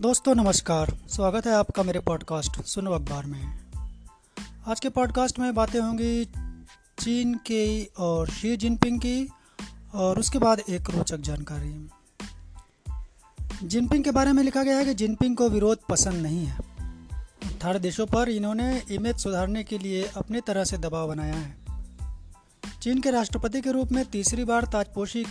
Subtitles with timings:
[0.00, 3.60] दोस्तों, नमस्कार। स्वागत है आपका मेरे पॉडकास्ट सुनो अखबार में।
[4.66, 6.24] आज के पॉडकास्ट में बातें होंगी
[6.98, 9.28] चीन की और शी जिनपिंग की,
[9.94, 11.88] और उसके बाद एक रोचक जानकारी।
[13.62, 16.58] जिनपिंग के बारे में लिखा गया है कि जिनपिंग को विरोध पसंद नहीं है।
[17.44, 21.58] अठारह देशों पर इन्होंने इमेज सुधारने के लिए अपनी तरह से दबाव बनाया है।
[22.82, 25.26] चीन के राष्ट्रपति के रूप में तीसरी बार ताजपोशी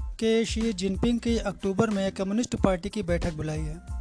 [0.00, 3.93] के शी जिनपिंग की अक्टूबर में कम्युनिस्ट पार्टी की बैठक बुलाई है।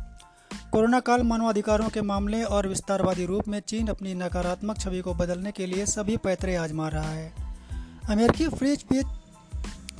[0.74, 5.52] कोरोना काल मानवाधिकारों के मामले और विस्तारवादी रूप में चीन अपनी नकारात्मक छवि को बदलने
[5.52, 7.34] के लिए सभी पैतरे आजमा रहा है।
[8.10, 9.06] अमेरिकी free speech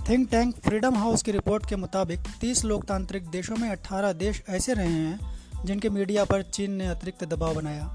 [0.10, 4.74] think tank Freedom House की रिपोर्ट के मुताबिक 30 लोकतांत्रिक देशों में 18 देश ऐसे
[4.74, 7.86] रहे हैं जिनके मीडिया पर चीन ने अतिरिक्त दबाव बनाया।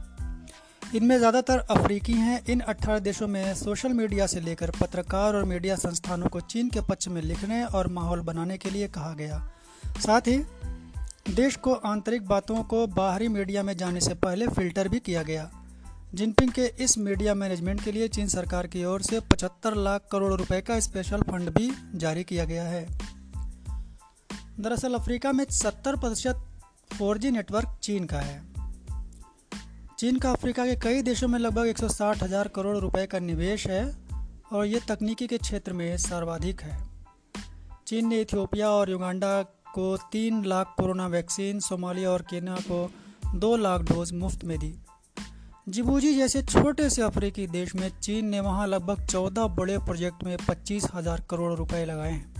[0.95, 5.77] इनमें ज़्यादातर अफ्रीकी हैं। इन 18 देशों में सोशल मीडिया से लेकर पत्रकार और मीडिया
[5.77, 9.43] संस्थानों को चीन के पक्ष में लिखने और माहौल बनाने के लिए कहा गया।
[9.99, 10.43] साथ ही
[11.31, 15.51] देश को आंतरिक बातों को बाहरी मीडिया में जाने से पहले फ़िल्टर भी किया गया।
[16.15, 20.35] जिनपिंग के इस मीडिया मैनेजमेंट के लिए चीन सरकार की ओर से 75 लाख करोड़
[20.35, 22.99] रुपए का स्पेशल फंड भी जारी किया गया है।
[24.61, 26.47] दरअसल अफ्रीका में 70 प्रतिशत
[26.99, 28.43] फोर नेटवर्क चीन का है।
[29.99, 33.97] चीन का अफ्रीका के कई देशों में लगभग 160 हज़ार करोड़ रुपए का निवेश है
[34.53, 36.89] और ये तकनीकी के क्षेत्र में सर्वाधिक है।
[37.87, 42.91] चीन ने इथियोपिया और युगांडा को तीन लाख कोरोना वैक्सीन, सोमालिया और केन्या को
[43.35, 44.75] दो लाख डोज मुफ़्त में दी।
[45.69, 50.37] जिबूजी जैसे छोटे से अफ्रीकी देश में चीन ने वहाँ लगभग चौदह बड़े प्रोजेक्ट में
[50.49, 52.37] पच्चीस हज़ार करोड़ रुपए लगाए हैं।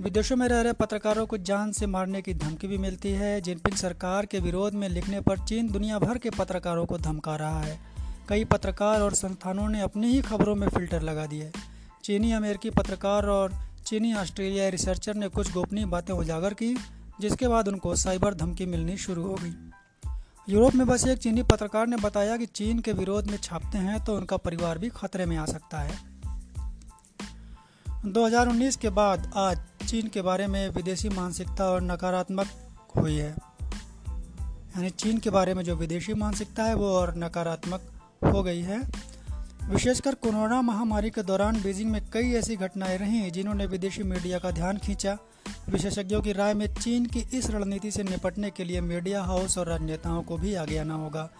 [0.00, 3.76] विदेशों में रह रहे पत्रकारों को जान से मारने की धमकी भी मिलती है। जिनपिंग
[3.76, 7.78] सरकार के विरोध में लिखने पर चीन दुनिया भर के पत्रकारों को धमका रहा है।
[8.28, 11.50] कई पत्रकार और संस्थानों ने अपनी ही खबरों में फ़िल्टर लगा दिए
[12.04, 16.74] चीनी, अमेरिकी पत्रकार और चीनी ऑस्ट्रेलियाई रिसर्चर ने कुछ गोपनीय बातें उजागर की,
[17.20, 19.52] जिसके बाद उनको साइबर धमकी मिलनी शुरू हो गई।
[20.48, 24.04] यूरोप में बसे एक चीनी पत्रकार ने बताया कि चीन के विरोध में छापते हैं
[24.04, 25.98] तो उनका परिवार भी खतरे में आ सकता है।
[28.06, 29.58] 2019 के बाद आज
[29.88, 32.46] चीन के बारे में विदेशी मानसिकता और नकारात्मक
[32.96, 33.36] हुई है।
[34.42, 37.80] यानी चीन के बारे में जो विदेशी मानसिकता है वो और नकारात्मक
[38.24, 39.08] हो गई है।
[39.64, 44.50] विशेषकर कोरोना महामारी के दौरान बीजिंग में कई ऐसी घटनाएँ रहीं जिन्होंने विदेशी मीडिया का
[44.50, 45.18] ध्यान खींचा।
[45.68, 49.66] विशेषज्ञों की राय में चीन की इस रणनीति से निपटने के लिए मीडिया हाउस और
[49.66, 51.30] राजनेताओं को भी आगे आना होगा।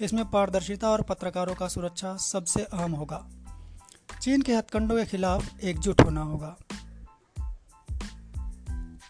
[0.00, 3.26] इसमें पारदर्शिता और पत्रकारों का सुरक्षा सबसे अहम होगा।
[4.22, 6.56] चीन के हथकंडों के खिलाफ एकजुट होना होगा।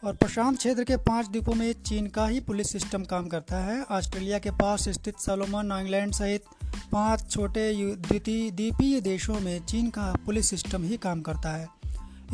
[0.04, 3.82] और प्रशांत क्षेत्र के पाँच द्वीपों में चीन का ही पुलिस सिस्टम काम करता है।
[3.82, 6.44] ऑस्ट्रेलिया के पास स्थित सलोमन आइलैंड सहित
[6.92, 11.68] पाँच छोटे द्वितीय द्वीपीय देशों में चीन का पुलिस सिस्टम ही काम करता है।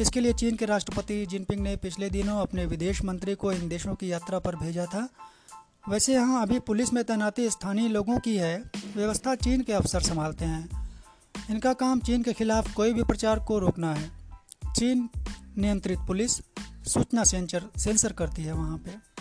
[0.01, 3.95] इसके लिए चीन के राष्ट्रपति जिनपिंग ने पिछले दिनों अपने विदेश मंत्री को इन देशों
[3.95, 5.09] की यात्रा पर भेजा था।
[5.89, 10.45] वैसे यहाँ अभी पुलिस में तैनाती स्थानीय लोगों की है, व्यवस्था चीन के अफसर संभालते
[10.45, 10.91] हैं।
[11.51, 14.11] इनका काम चीन के खिलाफ कोई भी प्रचार को रोकना है।
[14.77, 15.09] चीन
[15.59, 16.33] नियंत्रित पुलिस,
[16.87, 19.14] सूचना सेंसर सेंसर करती है वहाँ पे।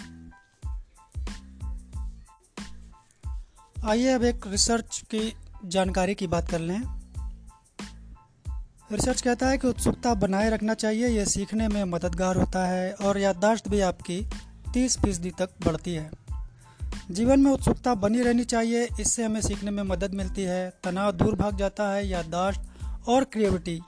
[3.85, 5.35] आइए अब एक रिसर्च की
[5.65, 6.81] जानकारी की बात कर लें।
[8.91, 13.17] रिसर्च कहता है कि उत्सुकता बनाए रखना चाहिए, यह सीखने में मददगार होता है और
[13.17, 14.29] याददाश्त भी आपकी
[14.73, 16.11] तीस फ़ीसदी तक बढ़ती है।
[17.11, 21.35] जीवन में उत्सुकता बनी रहनी चाहिए, इससे हमें सीखने में मदद मिलती है। तनाव दूर
[21.35, 22.61] भाग जाता है, याददाश्त
[23.07, 23.81] और क्रिएविटी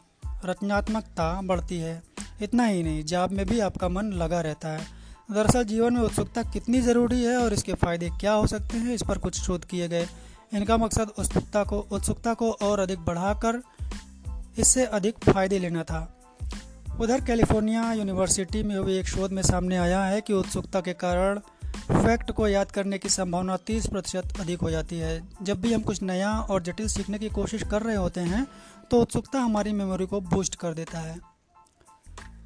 [0.45, 2.03] रचनात्मकता बढ़ती है।
[2.41, 4.94] इतना ही नहीं, जॉब में भी आपका मन लगा रहता है।
[5.29, 9.03] दरअसल जीवन में उत्सुकता कितनी ज़रूरी है और इसके फ़ायदे क्या हो सकते हैं, इस
[9.03, 10.07] पर कुछ शोध किए गए।
[10.53, 13.61] इनका मकसद उत्सुकता को उत्सुकता को और अधिक बढ़ाकर
[14.59, 16.07] इससे अधिक फ़ायदे लेना था।
[16.99, 21.39] उधर कैलिफ़ोर्निया यूनिवर्सिटी में हुए एक शोध में सामने आया है कि उत्सुकता के कारण
[21.91, 25.81] फैक्ट को याद करने की संभावना 30 प्रतिशत अधिक हो जाती है। जब भी हम
[25.81, 28.45] कुछ नया और जटिल सीखने की कोशिश कर रहे होते हैं
[28.91, 31.19] तो उत्सुकता हमारी मेमोरी को बूस्ट कर देता है।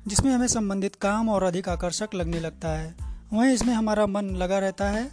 [0.09, 2.95] जिसमें हमें संबंधित काम और अधिक आकर्षक लगने लगता है।
[3.33, 5.11] वहीं इसमें हमारा मन लगा रहता है।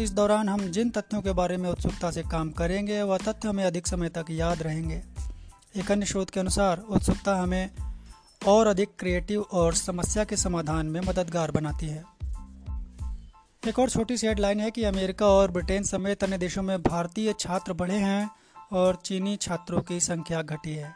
[0.00, 3.64] इस दौरान हम जिन तथ्यों के बारे में उत्सुकता से काम करेंगे, वह तथ्य हमें
[3.64, 5.02] अधिक समय तक याद रहेंगे।
[5.76, 7.70] एक अन्य शोध के अनुसार, उत्सुकता हमें
[8.46, 12.04] और अधिक क्रिएटिव और समस्या के समाधान में मददगार बनाती है।
[13.68, 17.34] एक और छोटी सी हेडलाइन है कि अमेरिका और ब्रिटेन समेत अन्य देशों में भारतीय
[17.40, 18.30] छात्र बढ़े हैं
[18.72, 20.92] और चीनी छात्रों की संख्या घटी है।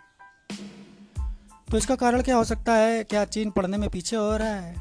[1.70, 3.02] तो इसका कारण क्या हो सकता है?
[3.04, 4.74] क्या चीन पढ़ने में पीछे हो रहा है?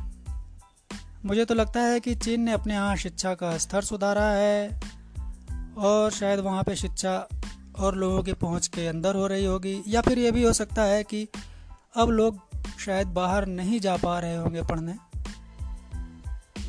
[1.26, 4.80] मुझे तो लगता है कि चीन ने अपने यहाँ शिक्षा का स्तर सुधारा है
[5.78, 7.28] और शायद वहाँ पे शिक्षा
[7.80, 10.84] और लोगों की पहुँच के अंदर हो रही होगी। या फिर ये भी हो सकता
[10.84, 11.28] है कि
[11.98, 12.40] अब लोग
[12.80, 14.96] शायद बाहर नहीं जा पा रहे होंगे पढ़ने,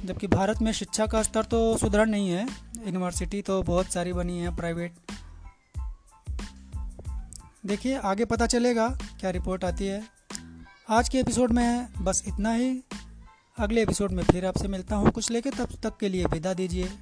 [0.05, 2.47] जबकि भारत में शिक्षा का स्तर तो सुधर नहीं है।
[2.87, 4.97] यूनिवर्सिटी तो बहुत सारी बनी है, प्राइवेट
[7.67, 8.89] देखिए, आगे पता चलेगा
[9.21, 10.05] क्या रिपोर्ट आती है।
[10.89, 12.83] आज के एपिसोड में बस इतना ही।
[13.59, 16.93] अगले एपिसोड में फिर आपसे मिलता हूँ। कुछ लेके तब तक के लिए विदा दीजिए।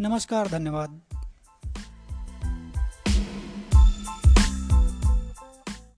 [0.00, 1.00] नमस्कार, धन्यवाद।